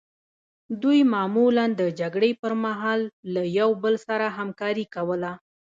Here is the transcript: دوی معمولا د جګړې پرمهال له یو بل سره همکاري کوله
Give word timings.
دوی 0.81 0.99
معمولا 1.13 1.65
د 1.79 1.81
جګړې 1.99 2.31
پرمهال 2.41 3.01
له 3.33 3.43
یو 3.59 3.69
بل 3.83 3.95
سره 4.07 4.25
همکاري 4.37 4.85
کوله 4.95 5.31